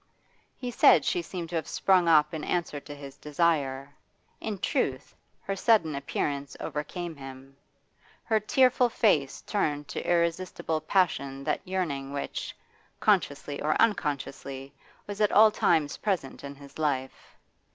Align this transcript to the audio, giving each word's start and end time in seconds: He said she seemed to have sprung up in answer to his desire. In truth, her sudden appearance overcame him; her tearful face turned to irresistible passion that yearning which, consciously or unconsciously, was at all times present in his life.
He 0.57 0.71
said 0.71 1.05
she 1.05 1.21
seemed 1.21 1.49
to 1.49 1.55
have 1.57 1.67
sprung 1.67 2.07
up 2.07 2.33
in 2.33 2.43
answer 2.43 2.79
to 2.79 2.95
his 2.95 3.17
desire. 3.17 3.93
In 4.39 4.57
truth, 4.57 5.13
her 5.43 5.55
sudden 5.55 5.93
appearance 5.93 6.57
overcame 6.59 7.15
him; 7.15 7.55
her 8.23 8.39
tearful 8.39 8.89
face 8.89 9.43
turned 9.43 9.87
to 9.89 10.01
irresistible 10.03 10.81
passion 10.81 11.43
that 11.43 11.61
yearning 11.65 12.13
which, 12.13 12.55
consciously 12.99 13.61
or 13.61 13.79
unconsciously, 13.79 14.73
was 15.05 15.21
at 15.21 15.31
all 15.31 15.51
times 15.51 15.97
present 15.97 16.43
in 16.43 16.55
his 16.55 16.79
life. 16.79 17.35